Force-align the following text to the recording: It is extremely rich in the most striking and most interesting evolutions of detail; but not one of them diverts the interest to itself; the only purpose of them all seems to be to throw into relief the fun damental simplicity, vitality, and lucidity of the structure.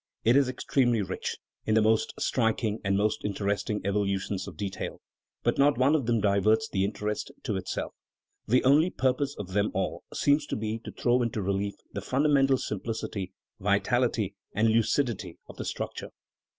It 0.23 0.35
is 0.35 0.49
extremely 0.49 1.03
rich 1.03 1.37
in 1.63 1.75
the 1.75 1.81
most 1.83 2.11
striking 2.17 2.79
and 2.83 2.97
most 2.97 3.23
interesting 3.23 3.81
evolutions 3.85 4.47
of 4.47 4.57
detail; 4.57 4.99
but 5.43 5.59
not 5.59 5.77
one 5.77 5.93
of 5.93 6.07
them 6.07 6.19
diverts 6.19 6.67
the 6.67 6.83
interest 6.83 7.29
to 7.43 7.55
itself; 7.55 7.93
the 8.47 8.63
only 8.63 8.89
purpose 8.89 9.35
of 9.37 9.49
them 9.53 9.69
all 9.75 10.03
seems 10.11 10.47
to 10.47 10.55
be 10.55 10.79
to 10.85 10.91
throw 10.91 11.21
into 11.21 11.43
relief 11.43 11.75
the 11.93 12.01
fun 12.01 12.23
damental 12.23 12.57
simplicity, 12.59 13.31
vitality, 13.59 14.33
and 14.55 14.69
lucidity 14.69 15.37
of 15.47 15.57
the 15.57 15.65
structure. 15.65 16.09